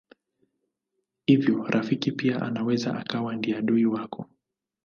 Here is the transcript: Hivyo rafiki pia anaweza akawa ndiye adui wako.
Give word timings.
Hivyo 1.25 1.63
rafiki 1.69 2.11
pia 2.11 2.41
anaweza 2.41 2.95
akawa 2.99 3.35
ndiye 3.35 3.57
adui 3.57 3.85
wako. 3.85 4.27